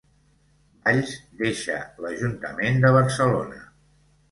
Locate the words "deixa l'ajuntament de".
1.41-2.95